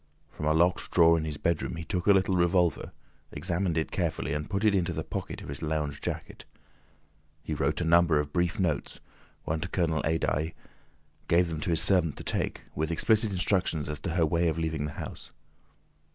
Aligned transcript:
From 0.31 0.47
a 0.47 0.53
locked 0.55 0.89
drawer 0.89 1.15
in 1.15 1.25
his 1.25 1.37
bedroom 1.37 1.75
he 1.75 1.83
took 1.83 2.07
a 2.07 2.11
little 2.11 2.35
revolver, 2.35 2.91
examined 3.31 3.77
it 3.77 3.91
carefully, 3.91 4.33
and 4.33 4.49
put 4.49 4.65
it 4.65 4.73
into 4.73 4.93
the 4.93 5.03
pocket 5.03 5.43
of 5.43 5.47
his 5.47 5.61
lounge 5.61 6.01
jacket. 6.01 6.43
He 7.43 7.53
wrote 7.53 7.81
a 7.81 7.85
number 7.85 8.19
of 8.19 8.33
brief 8.33 8.59
notes, 8.59 8.99
one 9.43 9.61
to 9.61 9.69
Colonel 9.69 10.01
Adye, 10.01 10.55
gave 11.27 11.49
them 11.49 11.59
to 11.61 11.69
his 11.69 11.83
servant 11.83 12.17
to 12.17 12.23
take, 12.23 12.61
with 12.73 12.89
explicit 12.89 13.31
instructions 13.31 13.87
as 13.89 13.99
to 13.99 14.15
her 14.15 14.25
way 14.25 14.47
of 14.47 14.57
leaving 14.57 14.85
the 14.85 14.93
house. 14.93 15.29